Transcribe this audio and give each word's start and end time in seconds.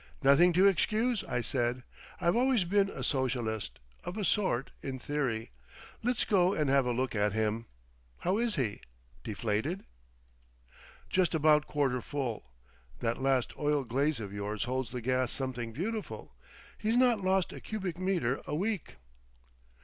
"Nothing 0.23 0.51
to 0.53 0.65
excuse," 0.65 1.23
I 1.25 1.41
said. 1.41 1.83
"I've 2.19 2.35
always 2.35 2.63
been 2.63 2.89
a 2.89 3.03
Socialist—of 3.03 4.17
a 4.17 4.25
sort—in 4.25 4.97
theory. 4.97 5.51
Let's 6.01 6.25
go 6.25 6.55
and 6.55 6.71
have 6.71 6.87
a 6.87 6.91
look 6.91 7.13
at 7.13 7.33
him. 7.33 7.67
How 8.21 8.39
is 8.39 8.55
he? 8.55 8.81
Deflated?" 9.23 9.83
"Just 11.11 11.35
about 11.35 11.67
quarter 11.67 12.01
full. 12.01 12.49
That 12.97 13.21
last 13.21 13.55
oil 13.59 13.83
glaze 13.83 14.19
of 14.19 14.33
yours 14.33 14.63
holds 14.63 14.89
the 14.89 15.01
gas 15.01 15.31
something 15.31 15.71
beautiful. 15.71 16.33
He's 16.79 16.97
not 16.97 17.21
lost 17.23 17.53
a 17.53 17.61
cubic 17.61 17.99
metre 17.99 18.41
a 18.47 18.55
week."... 18.55 18.95